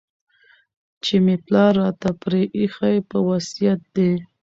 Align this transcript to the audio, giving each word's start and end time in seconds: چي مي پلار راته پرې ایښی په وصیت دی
چي 1.03 1.15
مي 1.25 1.35
پلار 1.45 1.71
راته 1.81 2.09
پرې 2.21 2.41
ایښی 2.57 2.97
په 3.09 3.17
وصیت 3.27 3.81
دی 3.95 4.11